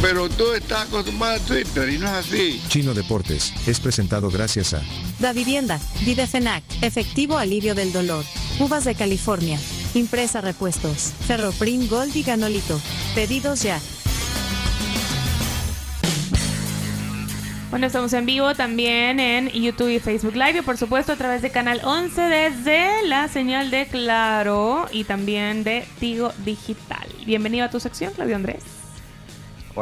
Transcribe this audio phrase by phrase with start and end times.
[0.00, 2.62] Pero tú estás acostumbrado a Twitter y no es así.
[2.68, 4.80] Chino Deportes es presentado gracias a
[5.18, 8.24] Da Vivienda, Videfenac, Efectivo Alivio del Dolor,
[8.58, 9.58] Uvas de California,
[9.92, 12.80] Impresa Repuestos, Ferroprim Gold y Ganolito.
[13.14, 13.78] Pedidos ya.
[17.68, 21.42] Bueno, estamos en vivo también en YouTube y Facebook Live y por supuesto a través
[21.42, 27.06] de Canal 11 desde la señal de Claro y también de Tigo Digital.
[27.26, 28.79] Bienvenido a tu sección, Claudio Andrés.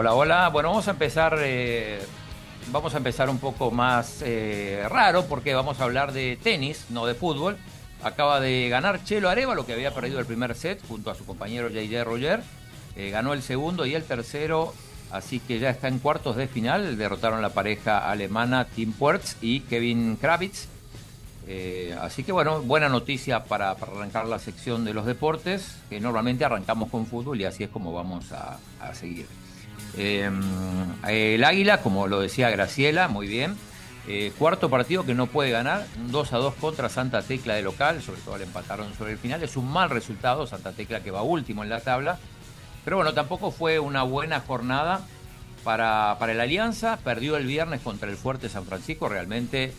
[0.00, 0.48] Hola, hola.
[0.50, 1.98] Bueno, vamos a empezar, eh,
[2.70, 7.04] vamos a empezar un poco más eh, raro porque vamos a hablar de tenis, no
[7.04, 7.56] de fútbol.
[8.04, 11.68] Acaba de ganar Chelo Arevalo, que había perdido el primer set junto a su compañero
[11.68, 12.44] JJ Roger.
[12.94, 14.72] Eh, ganó el segundo y el tercero,
[15.10, 16.96] así que ya está en cuartos de final.
[16.96, 20.68] Derrotaron la pareja alemana Tim Puertz y Kevin Kravitz.
[22.00, 26.88] Así que bueno, buena noticia para, arrancar la sección de los deportes, que normalmente arrancamos
[26.88, 29.26] con fútbol y así es como vamos a seguir.
[29.98, 30.30] Eh,
[31.06, 33.56] el Águila, como lo decía Graciela, muy bien.
[34.06, 38.00] Eh, cuarto partido que no puede ganar, 2 a 2 contra Santa Tecla de local,
[38.00, 39.42] sobre todo le empataron sobre el final.
[39.42, 42.18] Es un mal resultado, Santa Tecla que va último en la tabla.
[42.84, 45.02] Pero bueno, tampoco fue una buena jornada
[45.62, 46.96] para, para el Alianza.
[47.04, 49.10] Perdió el viernes contra el Fuerte San Francisco.
[49.10, 49.74] Realmente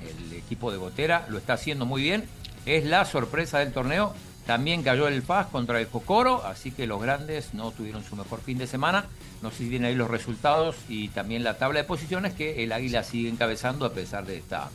[0.00, 2.28] el equipo de Botera lo está haciendo muy bien.
[2.66, 4.14] Es la sorpresa del torneo.
[4.50, 8.40] También cayó el Paz contra el Cocoro, así que los grandes no tuvieron su mejor
[8.40, 9.04] fin de semana.
[9.42, 12.72] No sé si vienen ahí los resultados y también la tabla de posiciones que el
[12.72, 14.68] Águila sigue encabezando a pesar de esta,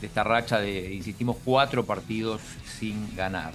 [0.00, 2.40] de esta racha de, insistimos, cuatro partidos
[2.78, 3.52] sin ganar.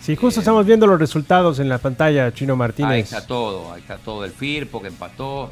[0.00, 2.92] Sí, justo eh, estamos viendo los resultados en la pantalla, Chino Martínez.
[2.92, 4.24] Ahí está todo, ahí está todo.
[4.24, 5.50] El Firpo que empató.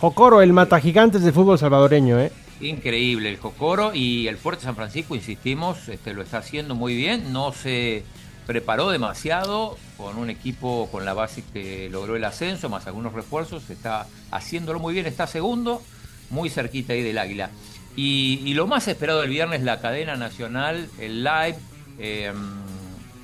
[0.00, 2.32] Jocoro, el mata gigantes de fútbol salvadoreño, ¿eh?
[2.60, 7.32] Increíble el Jocoro y el Fuerte San Francisco, insistimos, este, lo está haciendo muy bien.
[7.32, 8.02] No se
[8.46, 13.68] preparó demasiado con un equipo con la base que logró el ascenso, más algunos refuerzos,
[13.70, 15.82] está haciéndolo muy bien, está segundo,
[16.30, 17.50] muy cerquita ahí del Águila.
[17.96, 21.58] Y, y lo más esperado el viernes, la cadena nacional, el live
[21.98, 22.32] eh,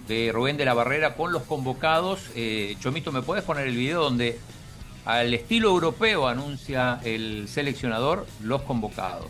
[0.09, 2.21] de Rubén de la Barrera con los convocados.
[2.35, 4.39] Eh, Chomito, ¿me puedes poner el video donde
[5.05, 9.29] al estilo europeo anuncia el seleccionador los convocados?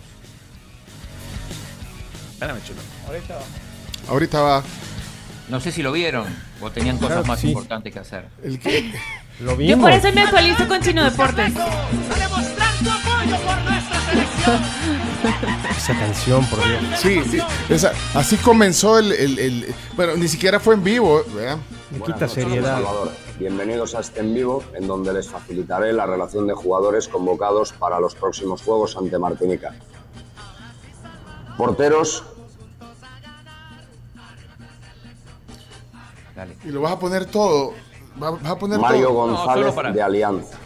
[2.33, 2.81] Espérame, chulo.
[3.07, 3.43] Ahorita va.
[4.09, 4.63] Ahorita va.
[5.49, 6.27] No sé si lo vieron
[6.61, 7.49] o tenían cosas Claro, más sí.
[7.49, 8.27] importantes que hacer.
[8.43, 8.93] El que...
[9.41, 9.83] Lo Yo vimos.
[9.85, 11.53] por eso me actualizo con Chino Deportes.
[15.77, 16.81] Esa canción, por Dios.
[17.01, 21.59] Sí, sí, esa- así comenzó el, el- el- Bueno, ni siquiera fue en vivo, ¿verdad?
[21.91, 22.77] Me quita seriedad.
[22.77, 23.11] Salvador.
[23.39, 28.01] Bienvenidos a este en vivo, en donde les facilitaré la relación de jugadores convocados para
[28.01, 29.75] los próximos juegos ante Martinica.
[31.59, 32.25] Porteros,
[36.37, 36.57] Dale.
[36.65, 37.73] Y lo vas a poner todo.
[38.23, 39.15] Va- Vas a poner Mario todo.
[39.15, 40.57] González para- de Alianza,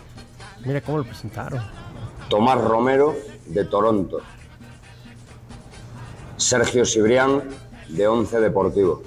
[0.64, 1.62] Mira cómo lo presentaron.
[2.28, 3.14] Tomás Romero
[3.47, 4.19] de Toronto,
[6.36, 7.42] Sergio Cibrián
[7.88, 9.03] de Once Deportivo,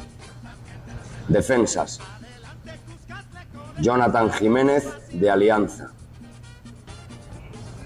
[1.28, 2.00] Defensas,
[3.80, 5.92] Jonathan Jiménez de Alianza,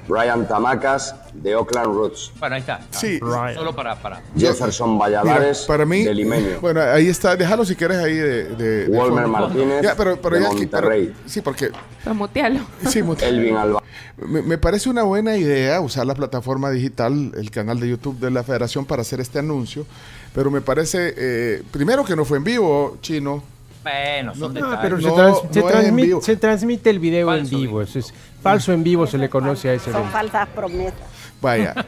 [0.07, 2.81] Brian Tamacas de Oakland Roots, Bueno, ahí está.
[2.91, 3.19] Sí.
[3.19, 3.55] Ryan.
[3.55, 4.21] Solo para, para.
[4.37, 8.43] Jefferson Mira, Valladares para mí, de Limeño, bueno, ahí está, déjalo si quieres ahí de,
[8.55, 9.27] de, de Walmer.
[9.27, 11.71] Martínez Ya, pero, pero de ya aquí- pero- Monterrey, sí, porque
[12.03, 12.59] Pero mutealo.
[12.89, 13.83] sí, mu- Elvin Alba.
[14.17, 18.31] me, me parece una buena idea usar la plataforma digital, el canal de YouTube de
[18.31, 19.85] la Federación para hacer este anuncio,
[20.33, 23.43] pero me parece eh, primero que no fue en vivo, chino.
[23.83, 24.79] Bueno, son No, detalles.
[24.81, 25.15] pero se, No,
[25.61, 26.21] no transmite, vivo.
[26.21, 27.61] se transmite el video Falso en vivo.
[27.61, 27.81] vivo.
[27.81, 30.11] Eso es falso en vivo, se le conoce a ese Son evento.
[30.11, 30.93] falsas promesas.
[31.41, 31.73] Vaya.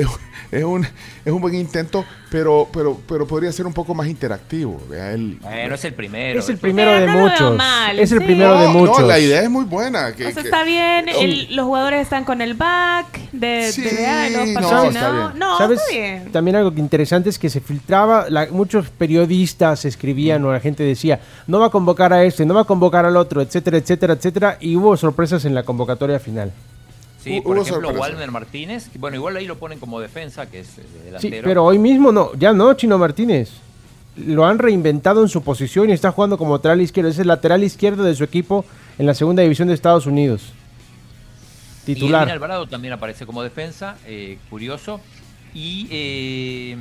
[0.00, 0.06] es,
[0.52, 0.84] es un,
[1.24, 4.80] es un buen intento, pero, pero, pero podría ser un poco más interactivo.
[4.88, 6.38] vea, el- Bueno, es el primero.
[6.38, 7.56] Es el primero de no muchos.
[7.56, 8.24] mal, es el sí.
[8.24, 9.00] primero de muchos.
[9.00, 10.12] No, la idea es muy buena.
[10.14, 13.82] Que, O sea, que- está bien, el- los jugadores están con el back de, Sí,
[13.82, 15.38] de VA, los no, está bien.
[15.38, 15.80] No, ¿Sabes?
[15.80, 16.32] está bien.
[16.32, 20.82] También algo que interesante es que se filtraba, la- muchos periodistas escribían o la gente
[20.82, 24.12] decía, no va a convocar a este, no va a convocar al otro, etcétera, etcétera,
[24.14, 26.52] etcétera, y hubo sorpresas en la convocatoria final.
[27.34, 28.00] Sí, por ejemplo, sorpresa.
[28.00, 28.88] Walmer Martínez.
[28.98, 31.42] Bueno, igual ahí lo ponen como defensa, que es eh, Sí, delantero.
[31.44, 33.50] pero hoy mismo no, ya no, Chino Martínez.
[34.16, 37.10] Lo han reinventado en su posición y está jugando como lateral izquierdo.
[37.10, 38.64] Es el lateral izquierdo de su equipo
[38.98, 40.52] en la segunda división de Estados Unidos.
[41.86, 42.30] Y Edwin Titular.
[42.30, 45.00] Alvarado también aparece como defensa, eh, curioso.
[45.52, 46.76] Y eh,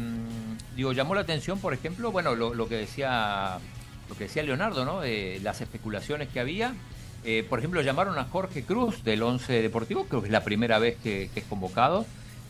[0.75, 3.57] digo, llamó la atención, por ejemplo, bueno, lo, lo que decía
[4.09, 5.01] lo que decía Leonardo, ¿no?
[5.01, 6.74] De las especulaciones que había.
[7.25, 10.77] Eh, por ejemplo, llamaron a Jorge Cruz del Once Deportivo, creo que es la primera
[10.80, 12.06] vez que, que es convocado.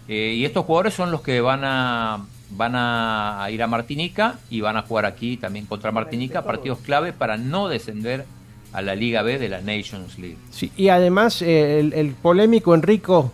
[0.08, 4.62] Eh, y estos jugadores son los que van a van a ir a Martinica y
[4.62, 8.26] van a jugar aquí también contra Martinica, partidos clave para no descender
[8.72, 10.38] a la Liga B de la Nations League.
[10.52, 13.32] Sí, y además eh, el, el polémico Enrico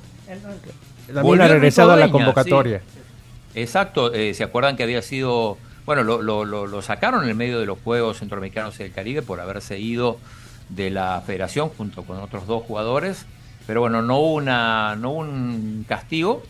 [1.07, 2.79] también Volvió ha regresado a la convocatoria.
[2.79, 2.99] sí.
[3.59, 7.35] Exacto, eh, ¿se acuerdan que había sido, bueno, lo, lo- lo- lo sacaron en el
[7.35, 10.19] medio de los Juegos Centroamericanos y del Caribe por haberse ido
[10.71, 13.25] de la federación junto con otros dos jugadores,
[13.67, 16.43] pero bueno, no hubo, una, no un castigo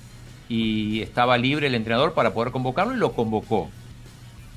[0.47, 3.69] y estaba libre el entrenador para poder convocarlo y lo convocó.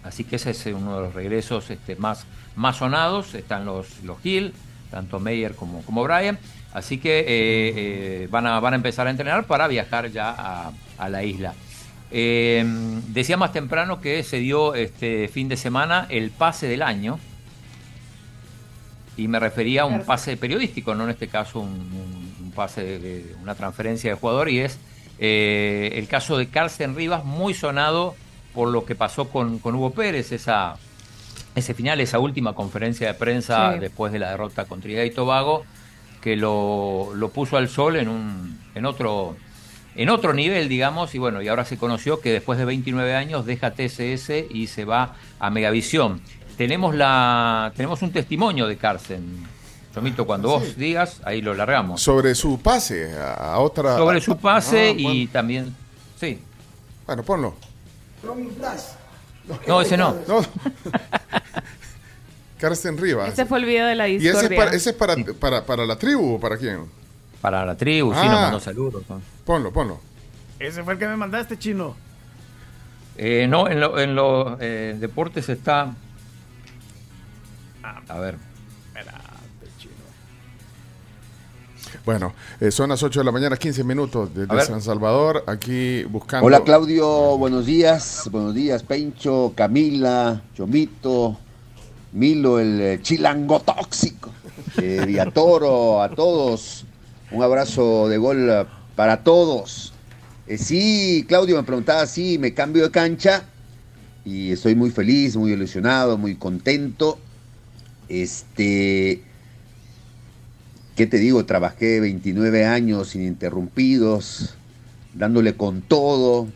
[0.02, 2.26] Así que ese es uno de los regresos este, más,
[2.56, 3.34] más sonados.
[3.34, 4.52] Están los, los Hill,
[4.90, 6.38] tanto Meyer como, como Brian.
[6.74, 10.72] Así que eh, eh, van, a, van a empezar a entrenar para viajar ya a,
[10.98, 11.54] a la isla.
[12.10, 12.64] Eh,
[13.08, 17.18] decía más temprano que se dio este fin de semana el pase del año.
[19.16, 22.82] Y me refería a un pase periodístico, no en este caso un, un- un pase
[22.82, 24.48] de, de una transferencia de jugador.
[24.48, 24.78] Y es
[25.18, 28.14] eh, el caso de Carsten Rivas, muy sonado
[28.52, 30.76] por lo que pasó con, con Hugo Pérez, esa,
[31.54, 33.80] ese final, esa última conferencia de prensa Sí.
[33.80, 35.64] después de la derrota con Trinidad y Tobago,
[36.20, 39.36] que lo, lo puso al sol en, un, en, otro,
[39.96, 43.44] en otro nivel, digamos, y bueno, y ahora se conoció que después de 29 años
[43.44, 46.20] deja TSS y se va a Megavisión.
[46.56, 49.46] Tenemos, la, tenemos un testimonio de Carsten.
[49.94, 52.00] Chomito, cuando vos digas, ahí lo largamos.
[52.02, 53.96] Sobre su pase a, otra.
[53.96, 55.30] Sobre su pase Ah, y bueno.
[55.32, 55.76] también...
[56.18, 56.40] Sí.
[57.06, 57.54] Bueno, ponlo.
[59.66, 60.16] No, ese no.
[60.26, 60.40] No.
[62.58, 63.32] Carsten Rivas.
[63.32, 64.58] Ese fue el video de la ¿Y ese es, discordia.
[64.58, 66.86] para, ese es para, para, para la tribu o para quién?
[67.40, 68.26] Para la tribu, sí, Ah.
[68.26, 69.02] nos mandó saludos.
[69.44, 70.00] Ponlo, ponlo.
[70.58, 71.94] Ese fue el que me mandaste, chino.
[73.18, 75.94] Eh, no, en los en los, eh, deportes está.
[78.08, 78.36] A ver.
[82.04, 84.66] Bueno, eh, son las 8 de la mañana, 15 minutos A desde.
[84.66, 86.46] San Salvador, aquí buscando.
[86.46, 91.38] Hola Claudio, buenos días, buenos días Pencho, Camila, Chomito,
[92.12, 94.30] Milo, el eh, chilango tóxico,
[94.76, 96.84] eh, Villatoro, a todos,
[97.30, 98.66] un abrazo de gol eh,
[98.96, 99.92] para todos.
[100.46, 103.44] Eh, sí, Claudio me preguntaba si me cambio de cancha
[104.24, 107.18] y estoy muy feliz, muy ilusionado, muy contento.
[108.08, 109.22] Este,
[110.96, 111.44] ¿qué te digo?
[111.44, 114.54] Trabajé 29 años ininterrumpidos,
[115.14, 116.48] dándole con todo,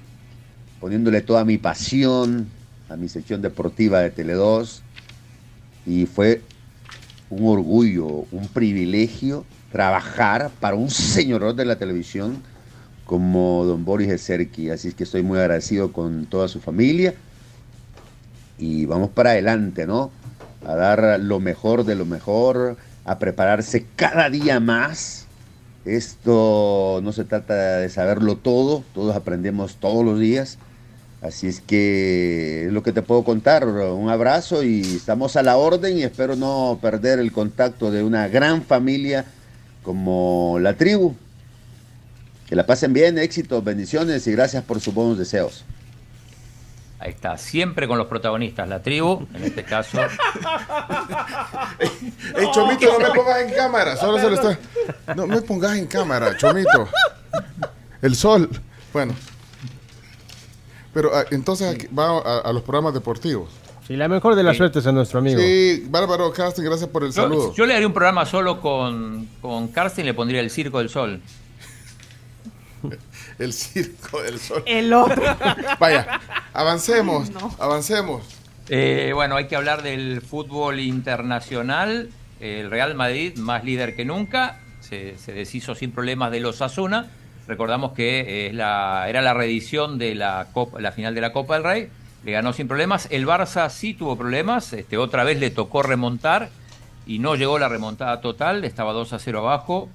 [0.81, 2.49] poniéndole toda mi pasión
[2.89, 4.81] a mi sección deportiva de Tele2
[5.87, 6.43] y fue
[7.31, 12.43] un orgullo, un privilegio trabajar para un señor de la televisión
[13.05, 17.15] como don Boris Eserki, así que estoy muy agradecido con toda su familia
[18.59, 20.11] y vamos para adelante, ¿no?
[20.65, 25.27] A dar lo mejor de lo mejor, a prepararse cada día más.
[25.85, 30.59] Esto no se trata de saberlo todo, todos aprendemos todos los días.
[31.21, 33.67] Así es que es lo que te puedo contar.
[33.67, 38.29] Un abrazo y estamos a la orden y espero no perder el contacto de una
[38.29, 39.25] gran familia
[39.83, 41.15] como la tribu.
[42.47, 45.65] Que la pasen bien, éxitos, bendiciones y gracias por sus buenos deseos.
[47.01, 49.99] Ahí está, siempre con los protagonistas, la tribu, en este caso.
[52.37, 53.97] Ey, Chomito, no me pongas en cámara.
[53.97, 54.59] Solo se lo está.
[55.15, 56.89] No me pongas en cámara, Chomito.
[58.03, 58.49] El sol.
[58.93, 59.15] Bueno.
[60.93, 63.49] Pero ah, entonces aquí va a, a los programas deportivos.
[63.87, 64.59] Sí, la mejor de las Sí.
[64.59, 65.41] suertes a nuestro amigo.
[65.41, 67.51] Sí, Bárbaro Carsten, gracias por el saludo.
[67.51, 70.79] Yo, yo le haría un programa solo con, con Carsten y le pondría el Circo
[70.79, 71.21] del Sol.
[73.39, 74.63] El circo del sol.
[74.67, 75.23] El otro.
[75.79, 76.21] Vaya,
[76.53, 77.55] avancemos, No.
[77.59, 78.23] avancemos.
[78.69, 82.11] Eh, bueno, hay que hablar del fútbol internacional.
[82.41, 87.07] El Real Madrid, más líder que nunca, se, se deshizo sin problemas de los Asuna.
[87.47, 91.33] Recordamos que eh, es la, era la reedición de la, Copa, la final de la
[91.33, 91.89] Copa del Rey.
[92.25, 93.09] Le ganó sin problemas.
[93.11, 94.73] El Barça sí tuvo problemas.
[94.73, 96.51] Este, otra vez le tocó remontar
[97.07, 98.65] y no llegó la remontada total.
[98.65, 99.89] Estaba 2 a 0 abajo.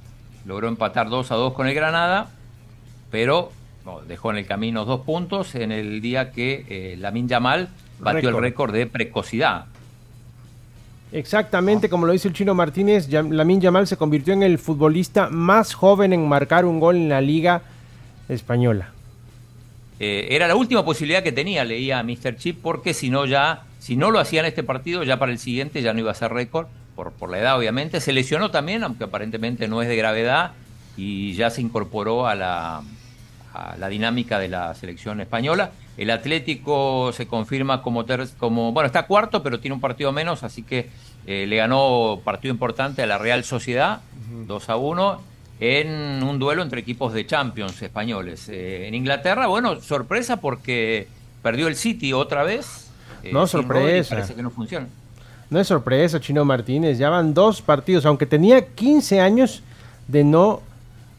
[0.46, 2.32] Logró empatar 2 a 2 con el Granada.
[3.14, 3.52] Pero
[4.08, 8.38] dejó en el camino dos puntos en el día que eh, Lamin Yamal batió el
[8.42, 8.74] Récord.
[8.74, 9.66] de precocidad.
[11.12, 15.76] Exactamente, como lo dice el chino Martínez, Lamine Yamal se convirtió en el futbolista más
[15.76, 17.62] joven en marcar un gol en la liga
[18.30, 18.90] española.
[20.00, 22.36] Eh, era la última posibilidad que tenía, leía a Mr.
[22.38, 25.38] Chip, porque si no ya, si no lo hacía en este partido, ya para el
[25.38, 26.66] siguiente ya no iba a ser récord,
[26.96, 28.02] por, por la edad obviamente.
[28.02, 30.54] Se lesionó también, aunque aparentemente no es de gravedad,
[30.98, 32.84] y ya se incorporó a la,
[33.54, 35.72] a la dinámica de la selección española.
[35.98, 40.44] El Atlético se confirma como, ter- como bueno, está cuarto, pero tiene un partido menos,
[40.44, 40.90] así que
[41.28, 44.02] eh, le ganó partido importante a la Real Sociedad,
[44.48, 45.22] 2 a 1,
[45.60, 48.50] en un duelo entre equipos de Champions españoles.
[48.50, 51.08] Eh, en Inglaterra, bueno, sorpresa porque
[51.44, 52.90] perdió el City otra vez.
[53.24, 53.80] eh, No, sorpresa.
[53.84, 54.88] Rodri, Parece que no funciona.
[55.50, 56.98] No es sorpresa, Chino Martínez.
[56.98, 59.62] Ya van dos partidos, aunque tenía 15 años
[60.08, 60.62] de no,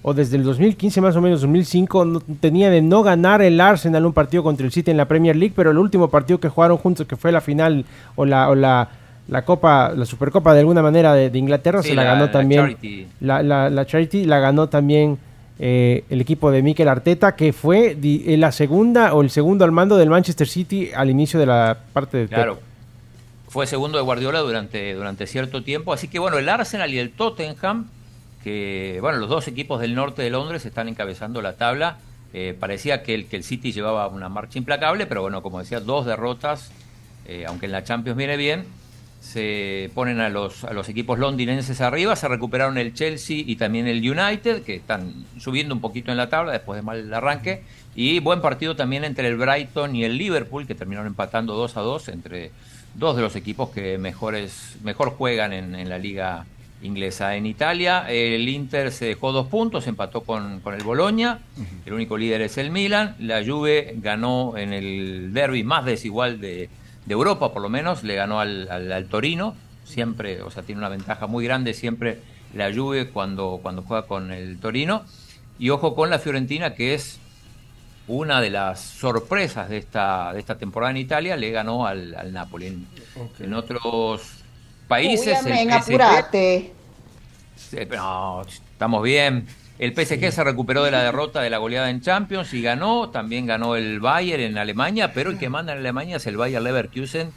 [0.07, 4.05] o desde el 2015 más o menos, 2005, no- tenía de no ganar el Arsenal
[4.05, 6.77] un partido contra el City en la Premier League, pero el último partido que jugaron
[6.77, 8.91] juntos, que fue la final o la, o la,
[9.29, 12.31] la Copa, la Supercopa de alguna manera de, de Inglaterra, Sí, se la, la- ganó
[12.31, 12.61] también.
[12.61, 13.07] Charity.
[13.21, 15.17] La, Charity la ganó también
[15.59, 19.65] eh, el equipo de Mikel Arteta, que fue di- eh, la segunda o el segundo
[19.65, 22.29] al mando del Manchester City al inicio de la parte de.
[22.29, 22.59] Claro.
[23.49, 25.93] Fue segundo de Guardiola durante, durante cierto tiempo.
[25.93, 27.87] Así que bueno, el Arsenal y el Tottenham,
[28.45, 31.97] que bueno, los dos equipos del norte de Londres están encabezando la tabla.
[32.35, 35.81] Eh, parecía que el, que el City llevaba una marcha implacable, pero bueno, como decía,
[35.81, 36.71] dos derrotas,
[37.27, 38.67] eh, aunque en la Champions viene bien,
[39.21, 43.87] se ponen a los, a los equipos londinenses arriba, se recuperaron el Chelsea y también
[43.87, 47.63] el United, que están subiendo un poquito en la tabla después de mal arranque,
[47.95, 51.81] y buen partido también entre el Brighton y el Liverpool, que terminaron empatando 2 a
[51.81, 52.51] 2 entre
[52.93, 56.45] dos de los equipos que mejores, mejor juegan en, en la liga
[56.85, 57.35] inglesa.
[57.37, 61.41] En Italia, el Inter se dejó dos puntos, empató con, con el Boloña,
[61.87, 66.69] el único líder es el Milan, la Juve ganó en el derby más desigual de,
[67.07, 70.79] de Europa, por lo menos, le ganó al, al- al Torino, siempre, o sea, tiene
[70.81, 72.19] una ventaja muy grande siempre
[72.55, 75.05] la Juve cuando, cuando juega con el Torino,
[75.59, 77.19] y ojo con la Fiorentina, que es
[78.07, 82.33] una de las sorpresas de esta, de esta temporada en Italia, le ganó al, al
[82.33, 82.67] Napoli.
[83.41, 84.44] En otros
[84.89, 86.73] países, Uy, amén, el PSG, apurate.
[87.71, 89.47] Pero no, estamos bien.
[89.79, 93.11] El PSG se recuperó de la derrota de la goleada en Champions y ganó.
[93.11, 96.63] También ganó el Bayern en Alemania, pero el que manda en Alemania es el Bayer
[96.63, 97.33] Leverkusen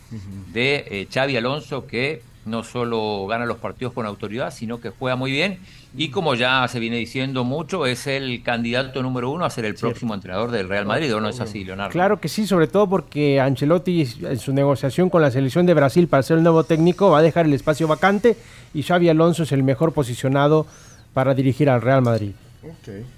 [0.53, 5.15] de eh, Xavi Alonso, que no solo gana los partidos con autoridad, sino que juega
[5.15, 5.59] muy bien.
[5.95, 9.75] Y como ya se viene diciendo mucho, es el candidato número uno a ser el
[9.75, 11.91] próximo entrenador del Real Madrid, ¿o no es así, Leonardo?
[11.91, 16.07] Claro que sí, sobre todo porque Ancelotti en su negociación con la selección de Brasil
[16.07, 18.35] para ser el nuevo técnico va a dejar el espacio vacante
[18.73, 20.65] y Xavi Alonso es el mejor posicionado
[21.13, 22.31] para dirigir al Real Madrid.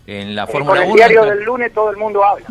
[0.07, 0.95] En la Fórmula con el 1.
[0.95, 2.45] diario en- del lunes todo el mundo habla.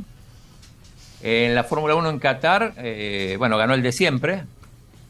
[1.23, 4.43] En la Fórmula 1 en Qatar, eh, bueno, ganó el de siempre,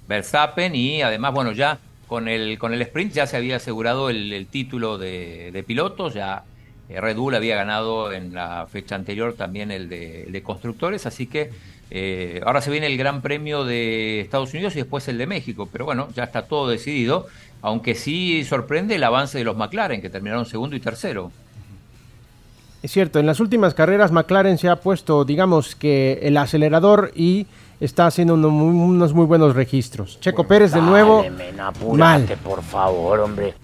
[0.09, 4.47] Verstappen, y además, bueno, ya con el, con el sprint ya se había asegurado el,
[4.50, 6.45] título de, de pilotos, ya
[6.88, 11.07] eh, Red Bull había ganado en la fecha anterior también el de, el de constructores,
[11.07, 11.50] así que
[11.91, 15.69] eh, ahora se viene el Gran Premio de Estados Unidos y después el de México,
[15.71, 17.27] pero bueno, ya está todo decidido,
[17.62, 21.31] aunque sí sorprende el avance de los McLaren, que terminaron segundo y tercero.
[22.83, 27.47] Es cierto, en las últimas carreras McLaren se ha puesto, digamos que el acelerador y
[27.80, 30.18] está haciendo uno muy- unos muy buenos registros.
[30.20, 31.56] Checo Pérez de nuevo, Dale, men,
[31.99, 32.26] mal.
[32.44, 33.54] por favor, hombre.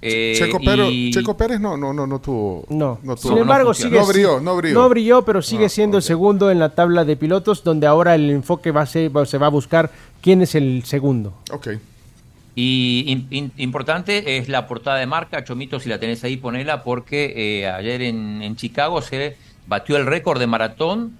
[0.00, 2.64] Eh, Checo, pero, y- Checo Pérez no, no, no, no tuvo.
[2.68, 3.00] No.
[3.02, 4.74] no tuvo- Sin embargo, sigue No brilló, no brilló.
[4.74, 8.30] No brilló, pero sigue siendo el segundo en la tabla de pilotos, donde ahora el
[8.30, 11.34] enfoque va a ser, va- se va a buscar quién es el segundo.
[11.50, 11.70] Ok.
[12.54, 16.82] Y in- in- importante es la portada de marca, Chomito, si la tenés ahí, ponela,
[16.84, 19.36] porque eh, ayer en, en Chicago se
[19.66, 21.12] batió el récord de maratón.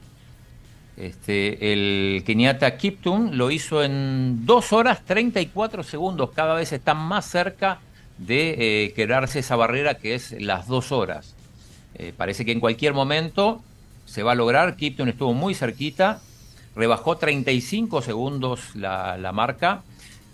[0.98, 6.30] Este, el keniata Kiptum lo hizo en 2 horas 34 segundos.
[6.34, 7.78] Cada vez está más cerca
[8.18, 11.36] de eh, quedarse esa barrera que es las 2 horas.
[11.94, 13.62] Eh, parece que en cualquier momento
[14.06, 14.74] se va a lograr.
[14.74, 16.20] Kipton estuvo muy cerquita,
[16.74, 19.82] rebajó 35 segundos la, marca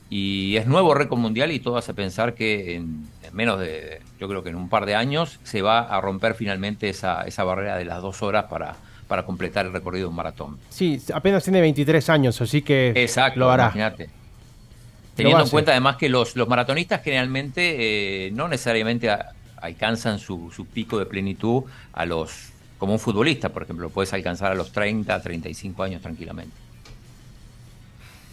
[0.08, 4.28] y es nuevo récord mundial y todo hace pensar que en, en menos de, yo
[4.28, 7.76] creo que en un par de años se va a romper finalmente esa, esa barrera
[7.76, 8.76] de las dos horas para,
[9.14, 10.58] para completar el recorrido de un maratón.
[10.70, 13.64] Sí, apenas tiene 23 años, así que Exacto, lo hará.
[13.66, 14.10] imagínate.
[15.14, 20.50] Teniendo en cuenta además que los, los maratonistas generalmente eh, no necesariamente a- alcanzan su,
[20.50, 24.72] su pico de plenitud a los como un futbolista, por ejemplo, puedes alcanzar a los
[24.72, 26.56] 30, 35 años tranquilamente.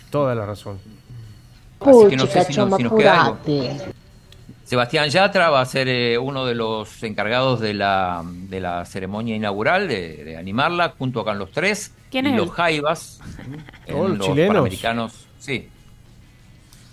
[0.10, 0.80] Toda la razón.
[1.80, 3.38] Así que no sé si, nos- choma, si nos queda algo.
[4.72, 9.36] Sebastián Yatra va a ser eh, uno de los encargados de la, de la ceremonia
[9.36, 11.94] inaugural, de, de animarla, junto con los tres.
[12.10, 12.52] ¿Quién y es los?
[12.52, 13.20] Jaivas,
[13.94, 14.48] Oh, los los chilenos.
[14.48, 15.28] Panamericanos.
[15.40, 15.68] Sí.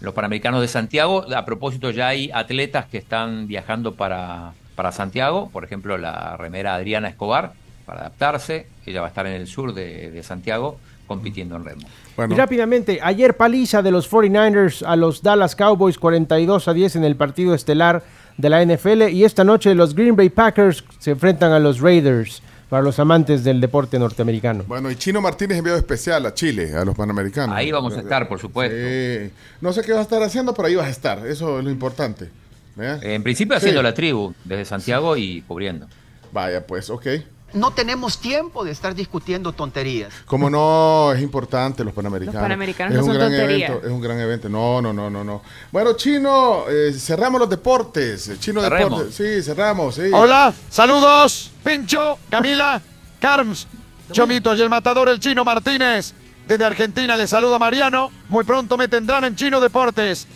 [0.00, 1.24] Los Panamericanos de Santiago.
[1.32, 5.48] A propósito, ya hay atletas que están viajando para, para Santiago.
[5.48, 7.52] Por ejemplo, la remera Adriana Escobar,
[7.86, 8.66] para adaptarse.
[8.86, 11.82] Ella va a estar en el sur de, de Santiago compitiendo en remo.
[12.30, 17.04] Y rápidamente, ayer paliza de los 49ers a los Dallas Cowboys 42 a 10 en
[17.04, 18.04] el partido estelar
[18.36, 22.40] de la NFL y esta noche los Green Bay Packers se enfrentan a los Raiders.
[22.68, 24.62] para los amantes del deporte norteamericano.
[24.68, 27.56] Bueno, y Chino Martínez enviado especial a Chile, a los Panamericanos.
[27.56, 28.76] Ahí vamos a estar, por supuesto.
[28.76, 29.30] Sí.
[29.62, 31.26] No sé qué vas a estar haciendo, pero ahí vas a estar.
[31.26, 32.28] Eso es lo importante.
[32.76, 32.98] ¿Vea?
[33.00, 33.60] En principio Sí.
[33.60, 35.86] haciendo la tribu, desde Santiago y cubriendo.
[36.30, 37.06] Vaya, pues, ok.
[37.54, 40.12] No tenemos tiempo de estar discutiendo tonterías.
[40.26, 42.34] Como no, es importante los Panamericanos.
[42.34, 43.66] Los Panamericanos es no un son gran tontería.
[43.68, 44.48] evento, es un gran evento.
[44.50, 45.42] No, no, no, no, no.
[45.72, 48.38] Bueno, Chino, eh, cerramos los deportes.
[48.38, 48.60] Chino.
[48.60, 49.14] Deportes.
[49.14, 50.10] Sí, cerramos, sí.
[50.12, 52.82] Hola, saludos, Pincho, Camila,
[53.18, 53.66] Carms,
[54.12, 56.12] Chomito y el matador, el Chino Martínez.
[56.46, 58.10] Desde Argentina le saluda Mariano.
[58.28, 60.26] Muy pronto me tendrán en Chino Deportes.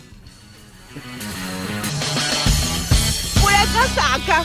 [3.40, 4.44] ¡Pura casaca!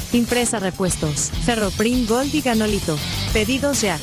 [0.13, 2.97] Impresa Repuestos, Ferroprim Gold y Ganolito.
[3.33, 3.97] Pedidos ya.